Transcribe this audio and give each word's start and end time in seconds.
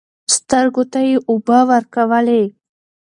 سترګو 0.35 0.83
ته 0.91 0.99
يې 1.07 1.15
اوبه 1.29 1.59
ورکولې. 1.69 2.43